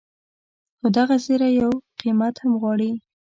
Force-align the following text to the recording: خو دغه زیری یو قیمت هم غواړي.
خو 0.77 0.87
دغه 0.97 1.15
زیری 1.25 1.51
یو 1.61 1.71
قیمت 2.01 2.35
هم 2.41 2.53
غواړي. 2.61 2.91